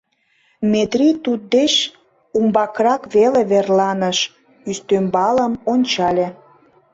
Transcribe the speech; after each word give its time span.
Метрий 0.71 1.15
туддеч 1.23 1.73
умбакрак 2.37 3.01
веле 3.15 3.41
верланыш, 3.51 4.19
ӱстембалым 4.69 5.53
ончале. 5.71 6.27